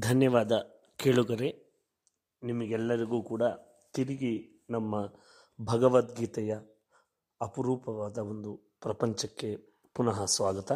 [0.00, 0.52] ಧನ್ಯವಾದ
[0.98, 1.48] ಕೇಳುಗರೆ,
[2.42, 3.42] ನಿಮಗೆಲ್ಲರಿಗೂ ಕೂಡ
[3.94, 4.94] ತಿರುಗಿ ನಮ್ಮ
[5.58, 6.52] ಭಗವದ್ಗೀತೆಯ
[7.40, 9.56] ಅಪರೂಪವಾದ ಒಂದು ಪ್ರಪಂಚಕ್ಕೆ
[9.96, 10.72] ಪುನಃ ಸ್ವಾಗತ.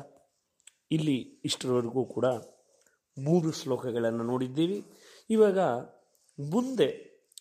[0.91, 2.27] ಇಲ್ಲಿ ಇಷ್ಟರವರೆಗೂ ಕೂಡ
[3.17, 4.79] ಮೂರು ಶ್ಲೋಕಗಳನ್ನು ನೋಡಿದ್ದೀವಿ.
[5.31, 5.59] ಇವಾಗ
[6.39, 6.89] ಮುಂದೆ,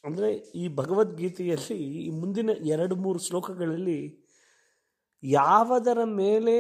[0.05, 3.99] ಅಂದರೆ ಈ ಭಗವದ್ಗೀತೆಯಲ್ಲಿ ಈ ಮುಂದಿನ ಎರಡು ಮೂರು ಶ್ಲೋಕಗಳಲ್ಲಿ
[5.23, 6.57] ಯಾವುದರ ಮೇಲೆ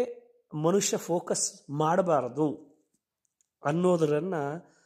[0.53, 2.49] ಮನುಷ್ಯ ಫೋಕಸ್ ಮಾಡಬಾರದು
[3.65, 4.76] ಅನ್ನೋದರನ್ನು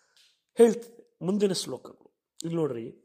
[0.58, 2.26] ಹೇಳ್ತದೆ ಮುಂದಿನ ಶ್ಲೋಕಗಳು.
[2.44, 2.98] ಇಲ್ಲಿ ನೋಡ್ರಿ.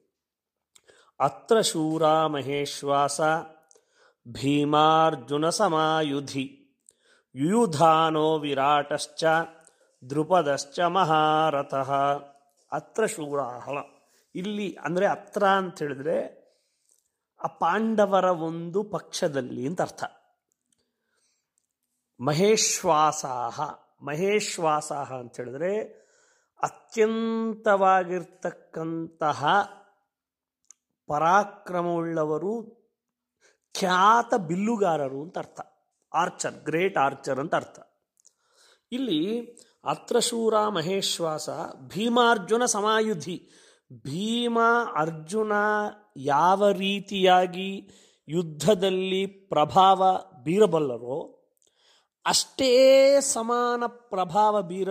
[1.21, 3.21] ಅತ್ರ ಶೂರ ಮಹೇಶ್ವಾಸ
[4.29, 6.63] ಭೀಮಾರ್ಜುನ ಸಮಾಯುಧಿ
[7.35, 9.25] ಯುಯುಧಾನೋ ವಿರಾಟಶ್ಚ
[10.11, 11.93] ದೃಪದಶ್ಚ ಮಹಾರಥಃ.
[12.73, 13.79] ಅತ್ರ ಶೂರಾಹಳ.
[14.35, 16.47] ಇಲ್ಲಿ ಅಂದರೆ ಅತ್ರ ಅಂತ ಹೇಳಿದ್ರೆ
[17.41, 20.05] ಆ ಪಾಂಡವರ ಒಂದು ಪಕ್ಷದಲ್ಲಿ ಅಂತ ಅರ್ಥ.
[22.21, 23.61] ಮಹೇಶ್ವಾಸಾಹ
[24.03, 26.06] ಮಹೇಶ್ವಾಸಾಹ ಅಂತ ಹೇಳಿದ್ರೆ
[26.63, 29.45] ಅತ್ಯಂತವಾಗಿರ್ತಕ್ಕಂತಹ
[31.07, 32.77] ಪರಾಕ್ರಮವುಳ್ಳವರು
[33.79, 35.61] ಖ್ಯಾತ ಬಿಲ್ಲುಗಾರರು ಅಂತ ಅರ್ಥ.
[36.15, 37.81] ಆರ್ಚರ್, ಗ್ರೇಟ್ ಆರ್ಚರ್ ಅಂತ ಅರ್ಥ.
[38.93, 39.51] ಇಲ್ಲಿ
[39.85, 41.49] ಅತ್ರಶೂರ ಮಹೇಶ್ವಾಸ,
[41.89, 43.51] ಭೀಮಾರ್ಜುನ ಸಮಾಯುಧಿ.
[43.93, 44.59] ಭೀಮ,
[44.97, 45.53] ಅರ್ಜುನ
[46.17, 47.91] ಯಾವ ರೀತಿಯಾಗಿ
[48.29, 51.45] ಯುದ್ಧದಲ್ಲಿ ಪ್ರಭಾವ ಬೀರಬಲ್ಲರೋ
[52.27, 54.89] ಅಷ್ಟೇ ಸಮಾನ ಪ್ರಭಾವ ಬೀರ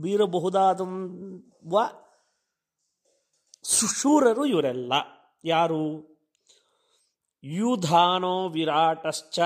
[0.00, 1.78] ಬೀರಬಹುದಾದವ
[3.62, 4.92] ಸುಶೂರರು ಇವರೆಲ್ಲ.
[5.44, 6.08] ಯಾರು?
[7.44, 9.40] ಯುಧಾನೋ ವಿರಾಟಶ್ಚ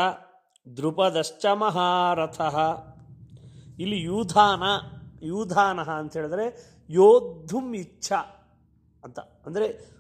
[0.77, 2.41] ದೃಪದಶ್ಚ ಮಹಾರಥ.
[3.79, 4.63] ಇಲ್ಲಿ ಯೂಧಾನ
[5.23, 8.13] ಯೂಧಾನ ಅಂತ ಹೇಳಿದ್ರೆ ಯೋದ್ಧುಂ ಇಚ್ಛ
[9.05, 9.19] ಅಂತ.
[9.19, 9.93] ಅಂದರೆ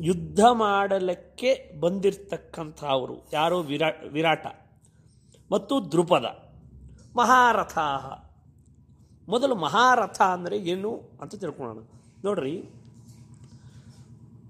[0.00, 3.30] ಯುದ್ಧ ಮಾಡಲಿಕ್ಕೆ ಬಂದಿರತಕ್ಕಂಥವರು.
[3.32, 3.60] ಯಾರೋ?
[3.60, 4.46] ವಿರಾ, ವಿರಾಟ.
[5.52, 6.24] ಮತ್ತು ದೃಪದ
[7.16, 7.78] ಮಹಾರಥ
[9.32, 10.90] ಮೊದಲು ಮಹಾರಥ ಅಂದರೆ ಏನು
[11.22, 11.80] ಅಂತ ತಿಳ್ಕೊಳ್ಳೋಣ.
[12.26, 12.54] ನೋಡ್ರಿ,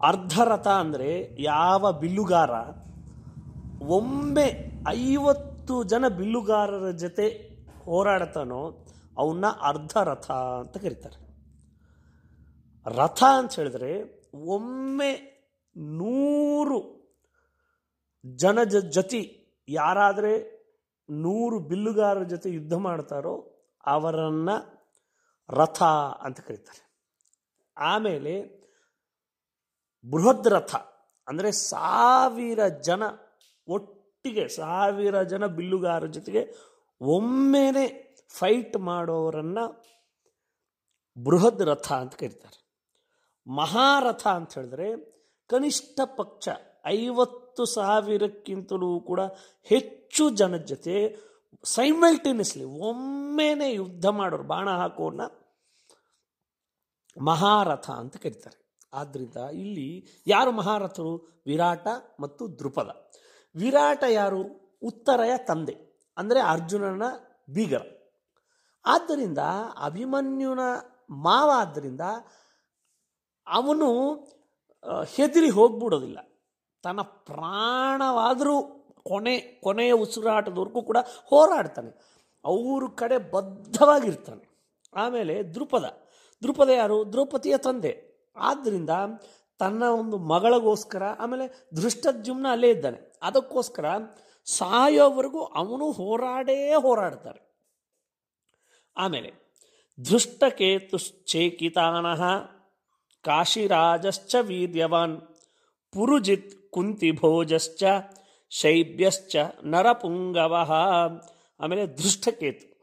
[0.09, 1.09] ಅರ್ಧರಥ ಅಂದರೆ
[1.47, 2.53] ಯಾವ ಬಿಲ್ಲುಗಾರ,
[3.97, 4.47] ಒಮ್ಮೆ
[5.07, 7.27] ಐವತ್ತು ಜನ ಬಿಲ್ಲುಗಾರರ ಜೊತೆ
[7.89, 8.61] ಹೋರಾಡ್ತಾನೋ
[9.23, 10.29] ಅವನ್ನ ಅರ್ಧರಥ
[10.63, 11.19] ಅಂತ ಕರೀತಾರೆ.
[12.87, 13.93] ರಥ ಅಂತ ಹೇಳಿದ್ರೆ
[14.55, 15.11] ಒಮ್ಮೆ
[15.99, 16.79] ನೂರು
[18.25, 18.59] ಜನ
[18.97, 19.21] ಜೊತೆ
[19.69, 20.33] ಯಾರಾದರೆ
[21.09, 23.35] ನೂರು ಬಿಲ್ಲುಗಾರರ ಜೊತೆ ಯುದ್ಧ ಮಾಡ್ತಾರೋ
[23.95, 24.57] ಅವರನ್ನು
[25.51, 25.83] ರಥ
[26.23, 26.83] ಅಂತ ಕರೀತಾರೆ.
[27.77, 28.35] ಆಮೇಲೆ
[30.05, 30.75] ಬೃಹದ್ ರಥ
[31.29, 33.03] ಅಂದರೆ ಸಾವಿರ ಜನ
[33.69, 36.43] ಒಟ್ಟಿಗೆ, ಸಾವಿರ ಜನ ಬಿಲ್ಲುಗಾರರ ಜೊತೆಗೆ
[37.01, 37.87] ಒಮ್ಮೆನೆ
[38.31, 39.65] ಫೈಟ್ ಮಾಡೋರನ್ನು
[41.17, 42.59] ಬೃಹದ್ ರಥ ಅಂತ ಕರೀತಾರೆ.
[43.47, 44.89] ಮಹಾರಥ ಅಂತ ಹೇಳಿದ್ರೆ
[45.51, 46.49] ಕನಿಷ್ಠ ಪಕ್ಷ
[46.87, 49.21] ಐವತ್ತು ಸಾವಿರಕ್ಕಿಂತಲೂ ಕೂಡ
[49.63, 50.97] ಹೆಚ್ಚು ಜನ ಜೊತೆ
[51.65, 55.23] ಸೈಮಲ್ಟೇನಿಯಸ್ಲಿ ಒಮ್ಮೆನೆ ಯುದ್ಧ ಮಾಡೋರು, ಬಾಣ ಹಾಕೋನ್ನ
[57.17, 58.59] ಮಹಾರಥ ಅಂತ ಕರೀತಾರೆ.
[58.93, 59.89] ಆದ್ದರಿಂದ ಇಲ್ಲಿ
[60.27, 61.13] ಯಾರು ಮಹಾರಥರು?
[61.47, 61.87] ವಿರಾಟ
[62.21, 62.91] ಮತ್ತು ದೃಪದ
[63.55, 64.43] ವಿರಾಟ ಯಾರು?
[64.83, 65.75] ಉತ್ತರಯ ತಂದೆ,
[66.17, 67.05] ಅಂದರೆ ಅರ್ಜುನನ
[67.55, 67.83] ಬೀಗರ.
[68.85, 69.41] ಆದ್ದರಿಂದ
[69.89, 70.63] ಅಭಿಮನ್ಯುನ
[71.25, 72.05] ಮಾವ ಆದ್ದರಿಂದ
[73.47, 73.89] ಅವನು
[75.15, 76.19] ಹೆದರಿ ಹೋಗ್ಬಿಡೋದಿಲ್ಲ.
[76.85, 78.57] ತನ್ನ ಪ್ರಾಣವಾದರೂ
[79.09, 82.19] ಕೊನೆ, ಕೊನೆಯ ಉಸಿರಾಟದವರೆಗೂ ಕೂಡ ಹೋರಾಡ್ತಾನೆ.
[82.45, 84.49] ಅವ್ರ ಕಡೆ ಬದ್ಧವಾಗಿರ್ತಾನೆ.
[84.95, 86.09] ಆಮೇಲೆ ದೃಪದ
[86.43, 87.13] ದೃಪದ ಯಾರು?
[87.13, 88.09] ದ್ರೌಪದಿಯ ತಂದೆ.
[88.37, 88.91] ಆದ್ದರಿಂದ
[89.59, 93.19] ತನ್ನ ಒಂದು ಮಗಳಗೋಸ್ಕರ, ಆಮೇಲೆ ದೃಷ್ಟದ್ಯುಮ್ನ ಅಲ್ಲೇ ಇದ್ದಾನೆ.
[93.23, 93.85] ಅದಕ್ಕೋಸ್ಕರ
[94.45, 97.49] ಸಾಯೋವರೆಗೂ ಅವನು ಹೋರಾಡೇ ಹೋರಾಡ್ತಾರೆ
[98.97, 99.49] ಆಮೇಲೆ
[100.09, 102.23] ಧೃಷ್ಟಕೇತುಶ್ಚೇಕಿತಾನಃ
[103.25, 105.23] ಕಾಶಿರಾಜಶ್ಚ ವೀರ್ಯವಾನ್,
[105.93, 107.85] ಪುರುಜಿತ್ ಕುಂತಿಭೋಜಶ್ಚ
[108.49, 110.55] ಶೈಬ್ಯಶ್ಚ ನರಪುಂಗವ.
[111.61, 112.79] ಆಮೇಲೆ ದೃಷ್ಟಕೇತು.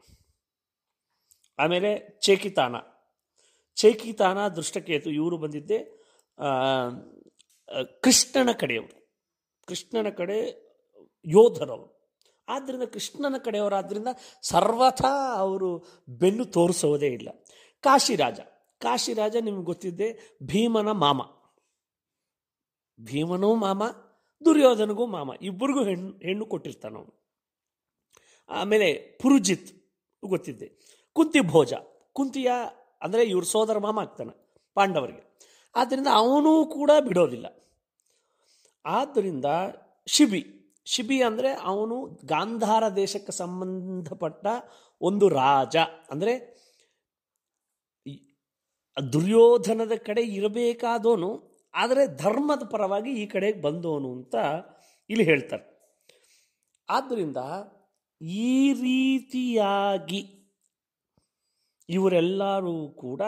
[1.58, 2.76] ಆಮೇಲೆ ಚೇಕಿತಾನ.
[3.74, 5.78] ಚೇಕಿತಾನ, ದೃಷ್ಟಕೇತು, ಇವರು ಬಂದಿದ್ದೆ
[8.02, 9.06] ಕೃಷ್ಣನ ಕಡೆಯವರು.
[9.66, 10.66] ಕೃಷ್ಣನ ಕಡೆ
[11.24, 11.96] ಯೋಧರವರು.
[12.48, 14.08] ಆದ್ದರಿಂದ ಕೃಷ್ಣನ ಕಡೆಯವರಾದ್ದರಿಂದ
[14.42, 17.28] ಸರ್ವಥಾ ಅವರು ಬೆನ್ನು ತೋರಿಸೋದೇ ಇಲ್ಲ.
[17.80, 18.40] ಕಾಶಿರಾಜ.
[18.80, 21.22] ಕಾಶಿರಾಜ ನಿಮ್ಗೆ ಗೊತ್ತಿದ್ದೆ ಭೀಮನ ಮಾಮ.
[23.00, 23.82] ಭೀಮನೂ ಮಾಮ
[24.44, 27.12] ದುರ್ಯೋಧನಿಗೂ ಮಾಮ, ಇಬ್ಬರಿಗೂ ಹೆಣ್ಣು ಹೆಣ್ಣು ಕೊಟ್ಟಿರ್ತಾನ ಅವನು.
[28.48, 28.92] ಆಮೇಲೆ
[29.22, 29.70] ಪುರುಜಿತ್
[30.24, 30.72] ಗೊತ್ತಿದ್ದೆ.
[31.12, 31.72] ಕುಂತಿ ಭೋಜ.
[32.12, 32.50] ಕುಂತಿಯ
[33.02, 35.22] ಅಂದರೆ ಇವ್ರ ಸೋದರ ಮಾಮ ಆಗ್ತಾನೆ ಪಾಂಡವರಿಗೆ.
[35.74, 37.46] ಆದ್ದರಿಂದ ಅವನೂ ಕೂಡ ಬಿಡೋದಿಲ್ಲ.
[38.84, 39.44] ಆದ್ದರಿಂದ
[40.06, 40.46] ಶಿಬಿ
[40.84, 44.46] ಶಿಬಿ ಅಂದರೆ ಅವನು ಗಾಂಧಾರ ದೇಶಕ್ಕೆ ಸಂಬಂಧಪಟ್ಟ
[45.00, 45.76] ಒಂದು ರಾಜ.
[46.10, 46.56] ಅಂದರೆ
[49.12, 54.34] ದುರ್ಯೋಧನದ ಕಡೆ ಇರಬೇಕಾದವನು ಆದರೆ ಧರ್ಮದ ಪರವಾಗಿ ಈ ಕಡೆಗೆ ಬಂದವನು ಅಂತ
[55.10, 55.64] ಇಲ್ಲಿ ಹೇಳ್ತಾರೆ.
[56.88, 57.40] ಆದ್ದರಿಂದ
[58.20, 60.20] ಈ ರೀತಿಯಾಗಿ
[61.88, 63.22] ಇವರೆಲ್ಲರೂ ಕೂಡ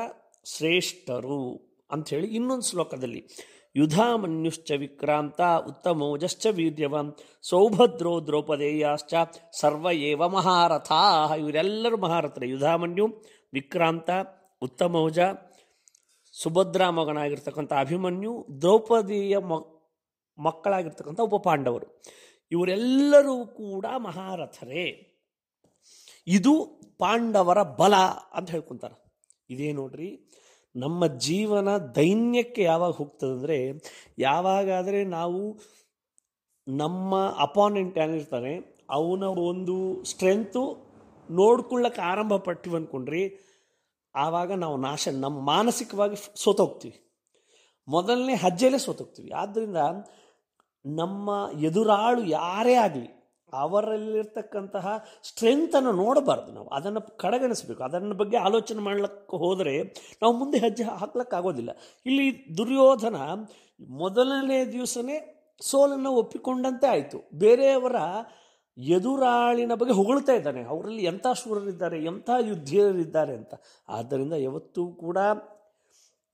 [0.44, 1.40] ಶ್ರೇಷ್ಠರು
[1.90, 3.20] ಅಂಥೇಳಿ ಇನ್ನೊಂದು ಶ್ಲೋಕದಲ್ಲಿ,
[3.76, 7.10] ಯುಧಾಮನ್ಯುಶ್ಚ ವಿಕ್ರಾಂತ ಉತ್ತಮೋಜಶ್ಚ ವೀರ್ಯವಾನ್
[7.42, 9.14] ಸೌಭದ್ರೋ ದ್ರೌಪದೇಯಾಶ್ಚ
[9.60, 11.02] ಸರ್ವ ಏವ ಮಹಾರಥಾ
[11.34, 13.06] ಇವರೆಲ್ಲರೂ ಮಹಾರಥರೇ, ಯುಧಾಮನ್ಯು,
[13.52, 14.10] ವಿಕ್ರಾಂತ,
[14.62, 15.18] ಉತ್ತಮೌಜ
[16.42, 18.32] ಸುಭದ್ರಾ ಮಗನಾಗಿರ್ತಕ್ಕಂಥ ಅಭಿಮನ್ಯು
[18.62, 19.36] ದ್ರೌಪದಿಯ
[20.38, 21.86] ಮಕ್ಕಳಾಗಿರ್ತಕ್ಕಂಥ ಉಪಪಾಂಡವರು
[22.52, 24.84] ಇವರೆಲ್ಲರೂ ಕೂಡ ಮಹಾರಥರೇ.
[26.26, 26.52] ಇದು
[27.02, 27.94] ಪಾಂಡವರ ಬಲ
[28.36, 28.96] ಅಂತ ಹೇಳ್ಕೊಂತಾರೆ.
[29.54, 30.08] ಇದೇ ನೋಡ್ರಿ,
[30.74, 31.68] ನಮ್ಮ ಜೀವನ
[31.98, 33.58] ದೈನ್ಯಕ್ಕೆ ಯಾವಾಗ ಹೋಗ್ತದಂದರೆ,
[34.18, 35.42] ಯಾವಾಗಾದರೆ ನಾವು
[36.66, 38.54] ನಮ್ಮ ಅಪಾನೆಂಟ್ ಏನಿರ್ತಾನೆ
[38.98, 39.76] ಅವನ ಒಂದು
[40.10, 40.62] ಸ್ಟ್ರೆಂತು
[41.28, 43.22] ನೋಡ್ಕೊಳ್ಳೋಕೆ ಆರಂಭ ಪಟ್ಟಿವಿ ಅಂದ್ಕೊಂಡ್ರಿ
[44.14, 47.04] ಆವಾಗ ನಾವು ನಾಶ, ನಮ್ಮ ಮಾನಸಿಕವಾಗಿ ಸೋತೋಗ್ತೀವಿ.
[47.88, 49.30] ಮೊದಲನೇ ಹಜ್ಜೆಯಲ್ಲೇ ಸೋತೋಗ್ತೀವಿ.
[49.30, 49.76] ಆದ್ದರಿಂದ
[50.86, 53.18] ನಮ್ಮ ಎದುರಾಳು ಯಾರೇ ಆಗಲಿ,
[53.52, 56.68] ಅವರಲ್ಲಿರ್ತಕ್ಕಂತಹ ಸ್ಟ್ರೆಂತನ್ನು ನೋಡಬಾರ್ದು ನಾವು.
[56.68, 57.84] ಅದನ್ನು ಕಡೆಗಣಿಸಬೇಕು.
[57.84, 59.82] ಅದನ್ನ ಬಗ್ಗೆ ಆಲೋಚನೆ ಮಾಡ್ಲಿಕ್ಕೆ ಹೋದರೆ
[60.22, 61.70] ನಾವು ಮುಂದೆ ಹೆಜ್ಜೆ ಹಾಕ್ಲಿಕ್ಕಾಗೋದಿಲ್ಲ
[62.06, 63.16] ಇಲ್ಲಿ ದುರ್ಯೋಧನ
[63.88, 67.30] ಮೊದಲನೇ ದಿವಸನೇ ಸೋಲನ್ನು ಒಪ್ಪಿಕೊಂಡಂತೆ ಆಯಿತು.
[67.34, 67.96] ಬೇರೆಯವರ
[68.78, 70.62] ಎದುರಾಳಿನ ಬಗ್ಗೆ ಹೊಗಳ್ತಾ ಇದ್ದಾನೆ.
[70.62, 73.54] ಅವರಲ್ಲಿ ಎಂಥ ಶೂರರಿದ್ದಾರೆ, ಎಂಥ ಯುದ್ಧಿಯರಿದ್ದಾರೆ ಅಂತ.
[73.88, 75.18] ಆದ್ದರಿಂದ ಯಾವತ್ತೂ ಕೂಡ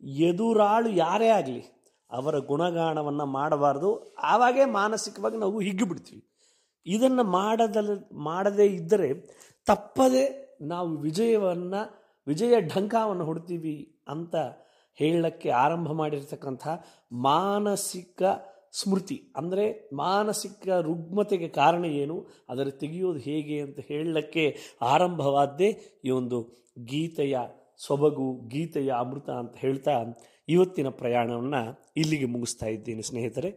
[0.02, 1.64] ಎದುರಾಳು ಯಾರೇ ಆಗಲಿ
[2.11, 4.14] ಅವರ ಗುಣಗಾಣವನ್ನು ಮಾಡಬಾರ್ದು.
[4.14, 6.31] ಆವಾಗೇ ಮಾನಸಿಕವಾಗಿ ನಾವು ಹಿಗ್ಗಿಬಿಡ್ತೀವಿ.
[6.87, 9.14] ಇದನ್ನು ಮಾಡದಲ್ಲ ಮಾಡದೇ ಇದ್ದರೆ
[9.67, 14.37] ತಪ್ಪದೆ ನಾವು ವಿಜಯವನ್ನು, ವಿಜಯ ಢಂಕಾವನ್ನು ಹೊಡ್ತೀವಿ ಅಂತ
[14.94, 16.69] ಹೇಳಕ್ಕೆ ಆರಂಭ ಮಾಡಿರ್ತಕ್ಕಂಥ
[17.12, 18.23] ಮಾನಸಿಕ
[18.81, 22.17] ಸ್ಮೃತಿ, ಅಂದರೆ ಮಾನಸಿಕ ರುಗ್ಮತೆಗೆ ಕಾರಣ ಏನು,
[22.49, 24.44] ಅದರ ತೆಗೆಯೋದು ಹೇಗೆ ಅಂತ ಹೇಳಲಿಕ್ಕೆ
[24.82, 25.69] ಆರಂಭವಾದ್ದೇ
[26.05, 26.41] ಈ ಒಂದು
[26.93, 27.37] ಗೀತೆಯ
[27.87, 29.94] ಸೊಬಗು, ಗೀತೆಯ ಅಮೃತ ಅಂತ ಹೇಳ್ತಾ
[30.49, 31.61] ಇವತ್ತಿನ ಪ್ರಯಾಣವನ್ನು
[31.97, 33.50] ಇಲ್ಲಿಗೆ ಮುಗಿಸ್ತಾ ಇದ್ದೀನಿ ಸ್ನೇಹಿತರೆ.